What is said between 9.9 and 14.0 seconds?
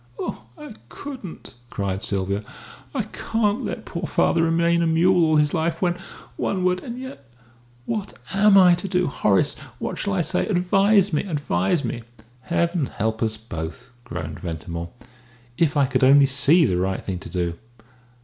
shall I say? Advise me.... Advise me!" "Heaven help us both!"